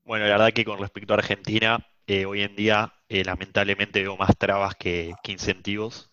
[0.06, 4.16] Bueno, la verdad que con respecto a Argentina, eh, hoy en día eh, lamentablemente veo
[4.16, 6.12] más trabas que, incentivos,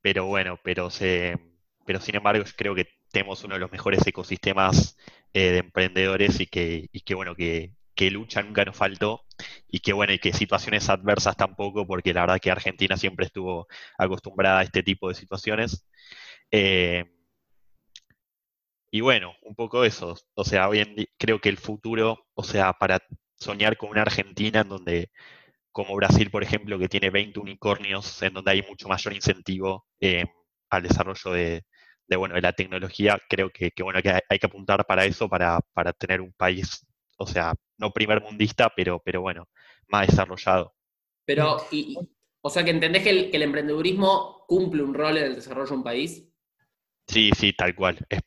[0.00, 1.38] pero bueno, pero, se,
[1.84, 4.96] pero sin embargo creo que tenemos uno de los mejores ecosistemas
[5.32, 9.24] de emprendedores y que, bueno, que, que lucha nunca nos faltó
[9.68, 13.66] y que bueno, y que situaciones adversas tampoco, porque la verdad que Argentina siempre estuvo
[13.98, 15.86] acostumbrada a este tipo de situaciones.
[16.50, 17.04] Eh,
[18.90, 20.14] y bueno, un poco eso.
[20.34, 22.98] O sea, hoy en día creo que el futuro, o sea, para
[23.36, 25.10] soñar con una Argentina en donde,
[25.72, 30.26] como Brasil, por ejemplo, que tiene 20 unicornios, en donde hay mucho mayor incentivo eh,
[30.70, 31.64] al desarrollo de,
[32.16, 35.92] bueno, de la tecnología, creo que, bueno, que hay, que apuntar para eso, para, para
[35.92, 36.84] tener un país
[37.22, 39.48] o sea, no primer mundista, pero, pero bueno,
[39.86, 40.74] más desarrollado.
[41.24, 41.56] Pero,
[42.40, 45.84] o sea, que entendés que el, emprendedurismo cumple un rol en el desarrollo de un
[45.84, 46.28] país.
[47.06, 48.04] Sí, sí, tal cual.
[48.08, 48.20] Es,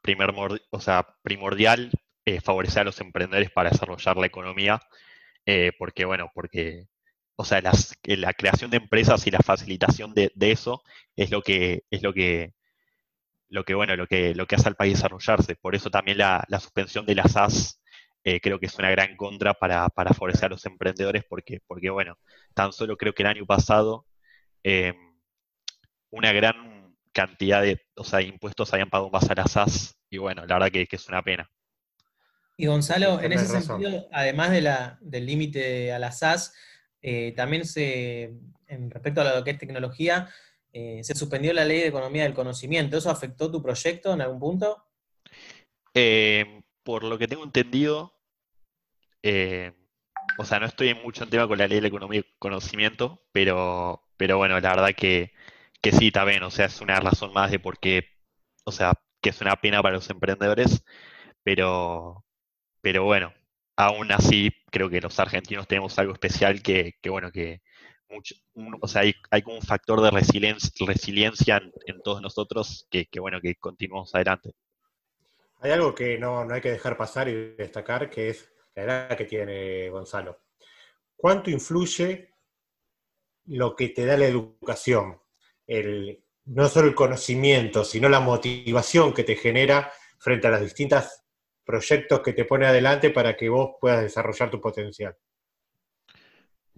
[0.00, 0.30] primer,
[0.70, 1.90] o sea, primordial
[2.24, 4.80] eh, favorecer a los emprendedores para desarrollar la economía,
[5.44, 6.86] eh, porque, bueno, porque,
[7.36, 10.82] o sea, la creación de empresas y la facilitación de, eso
[11.14, 12.54] es lo que, es lo que,
[13.48, 15.56] lo que, bueno, lo que, lo que hace al país desarrollarse.
[15.56, 17.80] Por eso también la, la suspensión de las SAS
[18.24, 22.18] eh, creo que es una gran contra para, favorecer a los emprendedores porque, porque, bueno,
[22.52, 24.06] tan solo creo que el año pasado
[24.64, 24.92] eh,
[26.10, 30.44] una gran cantidad de o sea, impuestos habían pagado más a las SAS y bueno,
[30.44, 31.50] la verdad que, es una pena.
[32.56, 36.52] Y Gonzalo, en ese sentido, además de la, del límite a las SAS,
[37.00, 38.34] eh, también se,
[38.66, 40.28] en respecto a lo que es tecnología,
[40.72, 42.96] se suspendió la ley de economía del conocimiento.
[42.96, 44.84] ¿Eso afectó tu proyecto en algún punto?
[46.84, 48.14] por lo que tengo entendido,
[49.22, 49.72] eh,
[50.38, 53.22] o sea, no estoy mucho en tema con la ley de la economía y conocimiento,
[53.32, 55.32] pero, pero bueno, la verdad que,
[55.82, 58.06] que sí, también, o sea, es una razón más de por qué,
[58.64, 60.84] o sea, que es una pena para los emprendedores,
[61.42, 62.24] pero,
[62.80, 63.34] pero bueno,
[63.76, 67.62] aún así creo que los argentinos tenemos algo especial que, que bueno, que
[68.10, 68.34] mucho,
[68.80, 73.54] o sea, hay, como un factor de resiliencia, en, todos nosotros que, que, bueno, que
[73.56, 74.54] continuamos adelante.
[75.60, 79.16] Hay algo que no, no hay que dejar pasar y destacar, que es la edad
[79.16, 80.40] que tiene Gonzalo.
[81.16, 82.34] ¿Cuánto influye
[83.46, 85.20] lo que te da la educación?
[85.66, 91.24] El, no solo el conocimiento, sino la motivación que te genera frente a los distintos
[91.64, 95.16] proyectos que te pone adelante para que vos puedas desarrollar tu potencial.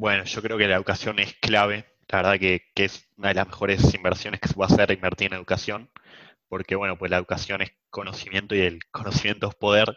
[0.01, 1.85] Bueno, yo creo que la educación es clave.
[2.09, 5.29] La verdad que, que es una de las mejores inversiones que se puede hacer invertir
[5.29, 5.91] en educación
[6.51, 9.97] porque bueno, pues la educación es conocimiento y el conocimiento es poder,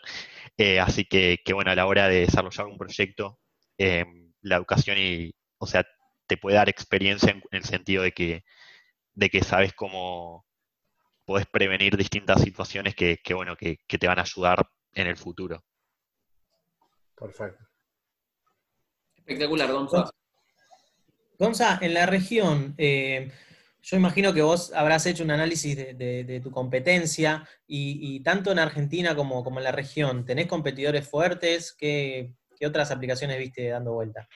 [0.58, 3.40] eh, así que, bueno, a la hora de desarrollar un proyecto,
[3.78, 5.84] em, la educación y, o sea,
[6.28, 8.44] te puede dar experiencia en, el sentido de que,
[9.16, 10.46] de que sabes cómo
[11.26, 15.64] puedes prevenir distintas situaciones que, bueno, que, te van a ayudar en el futuro.
[17.16, 17.66] Perfecto.
[19.26, 20.10] Espectacular, Gonza.
[21.40, 23.32] Gonza, en la región, eh,
[23.82, 29.16] yo imagino que vos habrás hecho un análisis de, tu competencia y, tanto en Argentina
[29.16, 31.74] como, en la región, ¿tenés competidores fuertes?
[31.74, 32.34] ¿Qué,
[32.66, 34.30] otras aplicaciones viste dando vuelta?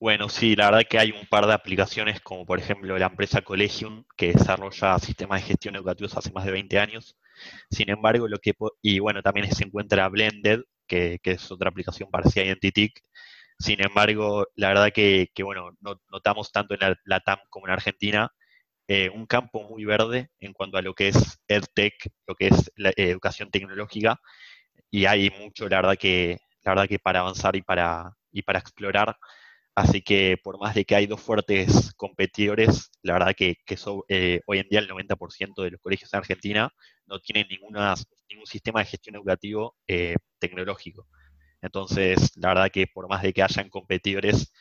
[0.00, 3.42] Bueno, sí, la verdad que hay un par de aplicaciones, como por ejemplo la empresa
[3.42, 7.16] Collegium, que desarrolla sistemas de gestión educativos hace más de 20 años.
[7.70, 12.42] Sin embargo, lo que y bueno, también se encuentra Blended, que, es otra aplicación parecida
[12.44, 13.02] a Identitic.
[13.58, 15.70] Sin embargo, la verdad que, bueno,
[16.10, 18.30] notamos tanto en la, TAM como en Argentina
[18.88, 21.94] eh, un campo muy verde en cuanto a lo que es EdTech,
[22.26, 24.20] lo que es la eh, educación tecnológica,
[24.90, 28.60] y hay mucho, la verdad que, la verdad que para avanzar y para, y para
[28.60, 29.16] explorar.
[29.74, 34.40] Así que por más de que hay dos fuertes competidores, la verdad que, que eh,
[34.46, 36.70] hoy en día el 90% de los colegios en Argentina
[37.06, 37.94] no tienen ninguna,
[38.30, 39.76] ningún sistema de gestión educativo
[40.38, 41.08] tecnológico.
[41.66, 44.52] Entonces, la verdad que por más de que hayan competidores,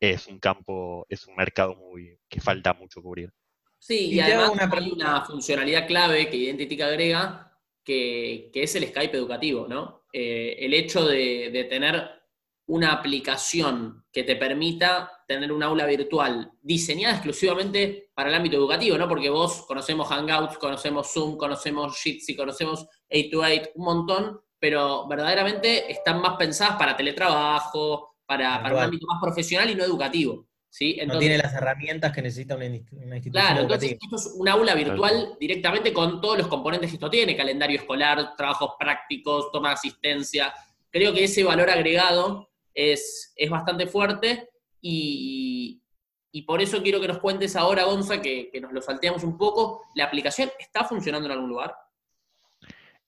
[0.00, 3.32] es un campo, es un mercado muy que falta mucho cubrir.
[3.78, 7.52] Sí, y, además hay una funcionalidad clave que Identity agrega,
[7.84, 10.04] que, es el Skype educativo, ¿no?
[10.12, 12.10] Eh, el hecho de, tener
[12.66, 18.96] una aplicación que te permita tener un aula virtual diseñada exclusivamente para el ámbito educativo,
[18.98, 19.08] ¿no?
[19.08, 26.22] Porque vos conocemos Hangouts, conocemos Zoom, conocemos Jitsi, conocemos 828, un montón, pero verdaderamente están
[26.22, 30.46] más pensadas para teletrabajo, para, para un ámbito más profesional y no educativo
[31.06, 35.36] no tiene las herramientas que necesita una, institución Claro, entonces esto es un aula virtual
[35.38, 40.52] directamente con todos los componentes que esto tiene, calendario escolar, trabajos prácticos, toma de asistencia.
[40.90, 44.48] Creo que ese valor agregado es, es bastante fuerte
[44.80, 45.78] y,
[46.46, 49.82] por eso quiero que nos cuentes ahora, Gonza, que, nos lo salteamos un poco.
[49.94, 51.74] ¿La aplicación está funcionando en algún lugar?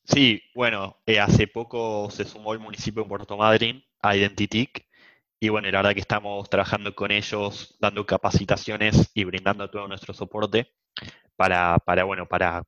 [0.04, 4.86] Sí, bueno, eh, hace poco se sumó el municipio de Puerto Madryn a Identitic
[5.40, 10.14] y bueno, la verdad que estamos trabajando con ellos, dando capacitaciones y brindando todo nuestro
[10.14, 10.72] soporte
[11.36, 12.62] para, para, bueno, para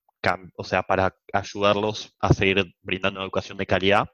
[0.57, 4.09] o sea, para ayudarlos a seguir brindando educación de calidad.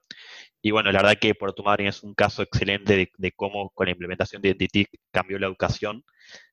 [0.60, 3.92] Y bueno, la verdad que Puerto Madryn es un caso excelente de, cómo con la
[3.92, 6.04] implementación de Identity cambió la educación,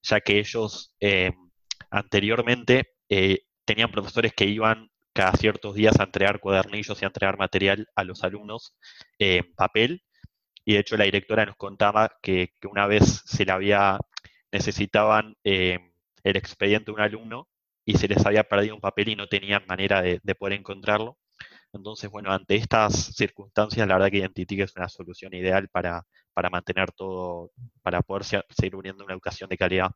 [0.01, 1.33] ya que ellos eh,
[1.91, 7.37] anteriormente eh, tenían profesores que iban cada ciertos días a entregar cuadernillos y a entregar
[7.37, 8.77] material a los alumnos
[9.17, 10.01] en papel.
[10.63, 13.99] Y de hecho la directora nos contaba que, una vez se le había,
[14.49, 15.79] necesitaban eh,
[16.23, 17.49] el expediente de un alumno
[17.83, 21.17] y se les había perdido un papel y no tenían manera de, poder encontrarlo.
[21.73, 26.49] Entonces, bueno, ante estas circunstancias, la verdad que Identity es una solución ideal para, para
[26.49, 27.51] mantener todo,
[27.81, 29.91] para poder seguir uniendo una educación de calidad.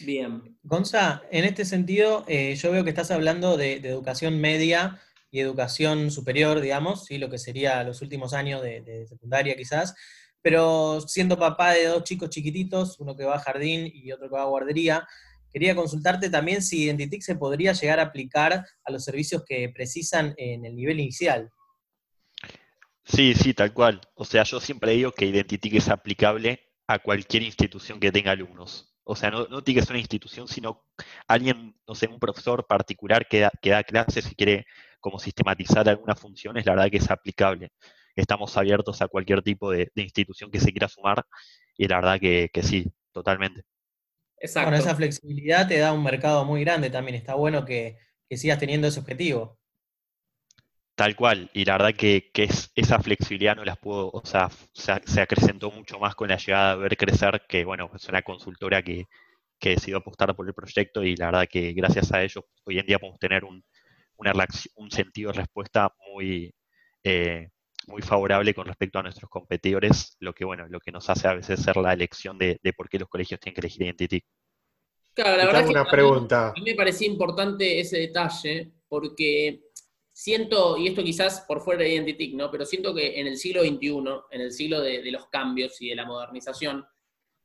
[0.00, 0.56] Bien.
[0.62, 4.98] Gonza, en este sentido, eh, yo veo que estás hablando de, educación media
[5.30, 7.18] y educación superior, digamos, ¿sí?
[7.18, 9.94] lo que sería los últimos años de, secundaria quizás,
[10.40, 14.34] pero siendo papá de dos chicos chiquititos, uno que va a jardín y otro que
[14.34, 15.06] va a guardería,
[15.52, 20.34] quería consultarte también si Identitic se podría llegar a aplicar a los servicios que precisan
[20.38, 21.50] en el nivel inicial.
[23.04, 24.00] Sí, sí, tal cual.
[24.14, 28.91] O sea, yo siempre digo que Identitic es aplicable a cualquier institución que tenga alumnos.
[29.04, 30.84] O sea, no, tiene que ser una institución, sino
[31.26, 34.64] alguien, no sé, un profesor particular que da, que da clases y quiere
[35.02, 37.72] como sistematizar algunas funciones, la verdad que es aplicable.
[38.14, 41.24] Estamos abiertos a cualquier tipo de, institución que se quiera sumar
[41.76, 43.62] y la verdad que, sí, totalmente.
[44.38, 44.70] Exacto.
[44.70, 47.16] Bueno, esa flexibilidad te da un mercado muy grande también.
[47.16, 47.98] Está bueno que,
[48.30, 49.58] sigas teniendo ese objetivo.
[51.02, 52.30] Tal cual, y la verdad que,
[52.76, 56.82] esa flexibilidad no las puedo, o sea, se, acrecentó mucho más con la llegada de
[56.82, 59.06] ver crecer, que bueno, es una consultora que,
[59.58, 62.86] que decidió apostar por el proyecto y la verdad que gracias a ellos hoy en
[62.86, 63.64] día podemos tener un,
[64.16, 64.32] una
[64.76, 66.54] un sentido de respuesta muy,
[67.02, 67.48] eh,
[67.88, 71.34] muy favorable con respecto a nuestros competidores, lo que bueno, lo que nos hace a
[71.34, 74.22] veces ser la elección de, por qué los colegios tienen que elegir Identity.
[75.14, 76.50] Claro, la verdad que una pregunta.
[76.50, 79.71] a mí me parecía importante ese detalle, porque
[80.12, 82.50] siento, y esto quizás por fuera de Identity, ¿no?
[82.50, 83.88] Pero siento que en el siglo XXI,
[84.30, 86.84] en el siglo de, los cambios y de la modernización,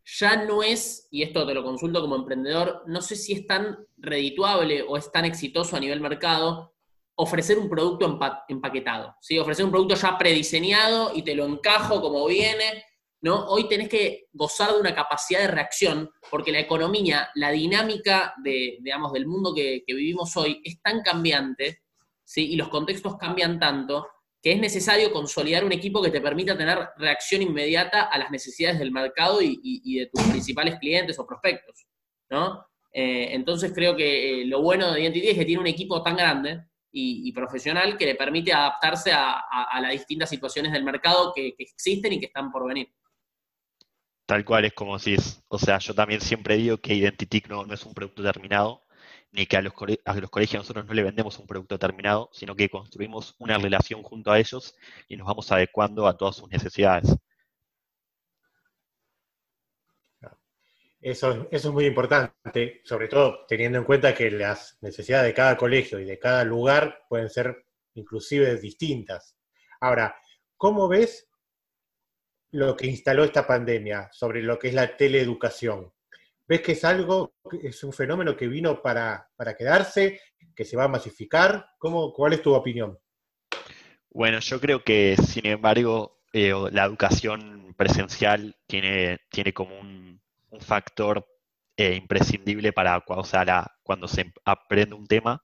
[0.06, 3.78] ya no es, y esto te lo consulto como emprendedor, no sé si es tan
[3.98, 6.74] redituable o es tan exitoso a nivel mercado
[7.20, 9.40] ofrecer un producto empaquetado, ¿sí?
[9.40, 12.84] ofrecer un producto ya prediseñado y te lo encajo como viene.
[13.22, 13.48] ¿no?
[13.48, 18.78] Hoy tenés que gozar de una capacidad de reacción, porque la economía, la dinámica de,
[18.80, 21.82] digamos, del mundo que, que vivimos hoy es tan cambiante
[22.36, 24.08] y los contextos cambian tanto
[24.42, 28.80] que es necesario consolidar un equipo que te permita tener reacción inmediata a las necesidades
[28.80, 31.88] del mercado y, de tus principales clientes o prospectos,
[32.30, 32.66] ¿no?
[32.92, 36.16] Eh, entonces creo que eh, lo bueno de Identity es que tiene un equipo tan
[36.16, 39.44] grande y, profesional que le permite adaptarse a,
[39.80, 42.92] las distintas situaciones del mercado que, existen y que están por venir.
[44.26, 47.66] Tal cual es como si es, o sea, yo también siempre digo que Identity no,
[47.66, 48.82] no es un producto terminado,
[49.38, 53.36] ni que a los, colegios nosotros no le vendemos un producto terminado, sino que construimos
[53.38, 54.76] una relación junto a ellos
[55.08, 57.16] y nos vamos adecuando a todas sus necesidades.
[61.00, 65.56] Eso, eso es muy importante, sobre todo teniendo en cuenta que las necesidades de cada
[65.56, 69.38] colegio y de cada lugar pueden ser inclusive distintas.
[69.80, 70.20] Ahora,
[70.58, 71.30] ¿cómo ves
[72.50, 75.94] lo que instaló esta pandemia sobre lo que es la teleeducación?
[76.48, 80.22] ¿Ves que es algo, es un fenómeno que vino para, quedarse,
[80.56, 81.68] que se va a masificar?
[81.78, 82.98] ¿Cómo, ¿Cuál es tu opinión?
[84.10, 90.08] Bueno, yo creo que, sin embargo, eh, la educación presencial tiene, tiene como un,
[90.60, 91.24] factor
[91.76, 95.44] eh, imprescindible para cuando se aprende un tema.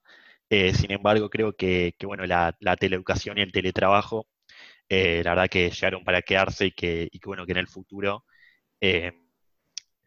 [0.50, 4.28] Eh, sin embargo, creo que, bueno, la, teleeducación y el teletrabajo,
[4.90, 8.26] la verdad que llegaron para quedarse y que, y que bueno, que en el futuro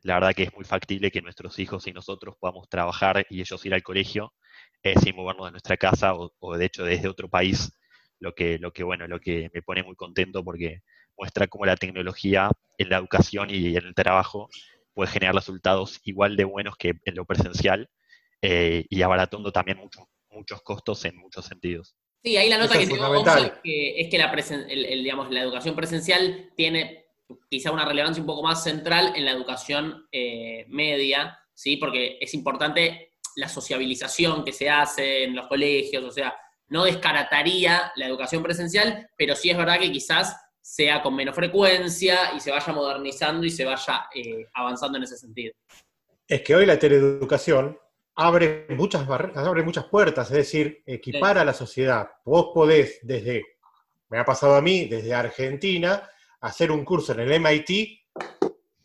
[0.06, 3.66] la verdad que es muy factible que nuestros hijos y nosotros podamos trabajar y ellos
[3.66, 4.32] ir al colegio
[4.82, 7.72] eh, sin movernos de nuestra casa o, de hecho desde otro país,
[8.20, 10.80] lo que, lo que, bueno, lo que me pone muy contento porque
[11.16, 14.48] muestra cómo la tecnología en la educación y en el trabajo
[14.94, 17.90] puede generar resultados igual de buenos que en lo presencial
[18.42, 21.96] eh, y abaratando también muchos muchos costos en muchos sentidos.
[22.22, 26.50] Sí, ahí la nota que tengo es que, es que la, digamos, la educación presencial
[26.54, 27.05] tiene
[27.48, 31.76] quizá una relevancia un poco más central en la educación eh, media, ¿sí?
[31.76, 36.34] Porque es importante la sociabilización que se hace en los colegios, o sea,
[36.68, 42.34] no descarataría la educación presencial, pero sí es verdad que quizás sea con menos frecuencia
[42.34, 45.54] y se vaya modernizando y se vaya eh, avanzando en ese sentido.
[46.26, 47.78] Es que hoy la teleeducación
[48.16, 52.10] abre muchas, abre muchas puertas, es decir, equipara a la sociedad.
[52.24, 53.44] Vos podés desde,
[54.08, 56.08] me ha pasado a mí, desde Argentina,
[56.46, 58.00] hacer un curso en el MIT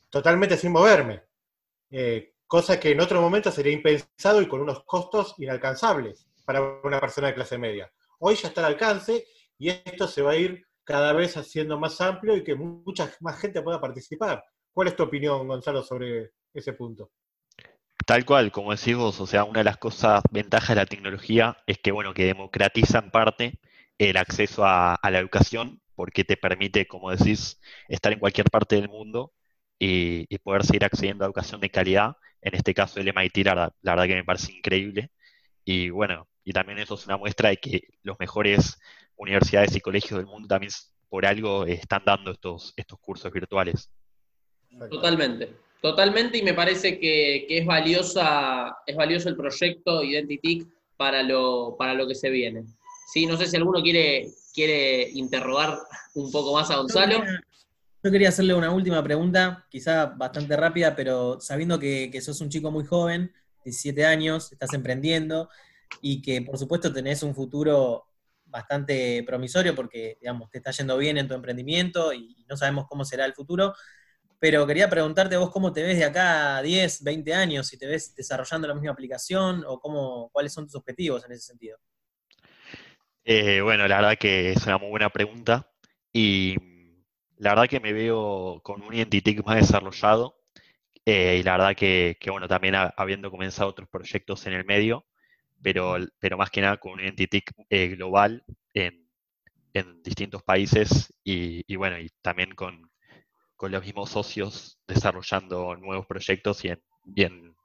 [0.10, 1.24] totalmente sin moverme,
[1.92, 7.00] eh, cosa que en otro momento sería impensado y con unos costos inalcanzables para una
[7.00, 7.92] persona de clase media.
[8.20, 9.26] Hoy ya está al alcance
[9.58, 13.40] y esto se va a ir cada vez haciendo más amplio y que mucha más
[13.40, 14.44] gente pueda participar.
[14.74, 17.12] ¿Cuál es tu opinión, Gonzalo, sobre ese punto?
[18.06, 21.58] Tal cual, como decís vos, o sea, una de las cosas, ventajas de la tecnología
[21.68, 23.60] es que, bueno, que democratiza en parte
[24.10, 28.90] el acceso a, la educación, porque te permite, como decís, estar en cualquier parte del
[28.90, 29.34] mundo
[29.78, 32.18] y, poder seguir accediendo a educación de calidad.
[32.42, 35.12] En este caso, el MIT, la, la verdad que me parece increíble.
[35.64, 38.80] Y bueno, y también eso es una muestra de que los mejores
[39.16, 40.72] universidades y colegios del mundo también
[41.08, 43.92] por algo están dando estos, estos cursos virtuales.
[44.90, 51.76] Totalmente, totalmente, y me parece que, es valiosa, es valioso el proyecto Identitic para lo,
[51.78, 52.64] para lo que se viene.
[53.14, 55.78] Sí, no sé si alguno quiere, quiere interrogar
[56.16, 57.24] un poco más a Gonzalo.
[58.04, 62.50] Yo quería, hacerle una última pregunta, quizá bastante rápida, pero sabiendo que, que sos un
[62.50, 63.32] chico muy joven,
[63.64, 65.50] 17 años, estás emprendiendo,
[66.02, 68.08] y que por supuesto tenés un futuro
[68.46, 73.06] bastante promisorio porque, digamos, te está yendo bien en tu emprendimiento y no sabemos cómo
[73.06, 73.74] será el futuro.
[74.40, 77.86] Pero quería preguntarte vos cómo te ves de acá a 10, 20 años, si te
[77.86, 81.78] ves desarrollando la misma aplicación o cómo, cuáles son tus objetivos en ese sentido.
[83.24, 85.70] Eh, bueno, la verdad que es una muy buena pregunta
[86.12, 86.56] y
[87.38, 90.38] la verdad que me veo con un Identity más desarrollado
[91.06, 95.06] eh, y la verdad que, bueno, también habiendo comenzado otros proyectos en el medio,
[95.62, 98.44] pero, pero más que nada con un Identity eh, global
[98.74, 99.02] en,
[100.04, 102.92] distintos países y, bueno, y también con,
[103.56, 107.56] con, los mismos socios desarrollando nuevos proyectos y en,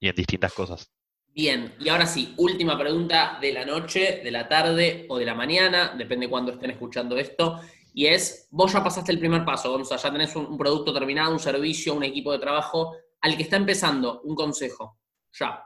[0.00, 0.92] y en distintas cosas.
[1.34, 5.34] Bien, y ahora sí, última pregunta de la noche, de la tarde o de la
[5.34, 7.60] mañana, depende cuándo estén escuchando esto,
[7.94, 11.32] y es, vos ya pasaste el primer paso, Gonzalo, ya tenés un, un, producto terminado,
[11.32, 14.98] un servicio, un equipo de trabajo, al que está empezando, un consejo,
[15.32, 15.64] ya.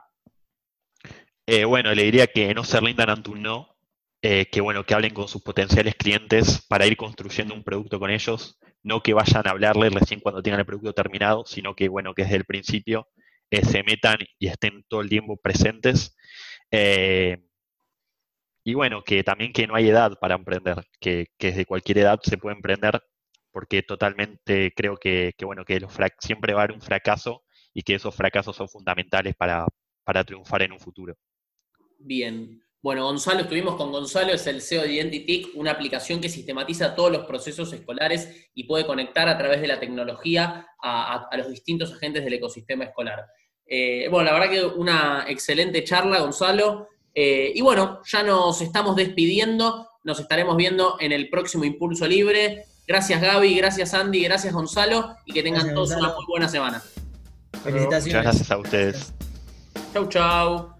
[1.45, 3.77] Eh, bueno, le diría que no se rindan ante un no,
[4.21, 8.09] eh, que bueno, que hablen con sus potenciales clientes para ir construyendo un producto con
[8.09, 12.13] ellos, no que vayan a hablarle recién cuando tengan el producto terminado, sino que bueno,
[12.13, 13.07] que desde el principio
[13.51, 16.15] eh, se metan y estén todo el tiempo presentes.
[18.63, 22.37] y bueno, que también que no hay edad para emprender, que, desde cualquier edad se
[22.37, 23.01] puede emprender,
[23.51, 25.79] porque totalmente creo que, bueno, que
[26.19, 27.43] siempre va a haber un fracaso
[27.73, 29.65] y que esos fracasos son fundamentales para,
[30.03, 31.15] para triunfar en un futuro.
[31.99, 32.61] Bien.
[32.87, 37.11] Bueno, Gonzalo, estuvimos con Gonzalo, es el CEO de Identity, una aplicación que sistematiza todos
[37.11, 42.23] los procesos escolares y puede conectar a través de la tecnología a, los distintos agentes
[42.23, 43.25] del ecosistema escolar.
[43.65, 46.87] Eh, bueno, la verdad que una excelente charla, Gonzalo.
[47.13, 52.67] Eh, y bueno, ya nos estamos despidiendo, nos estaremos viendo en el próximo Impulso Libre.
[52.87, 56.81] Gracias Gaby, gracias Andy, gracias Gonzalo y que tengan todos una muy buena semana.
[57.65, 58.05] Felicitaciones.
[58.05, 59.13] Muchas gracias a ustedes.
[59.91, 60.76] Chau, chau.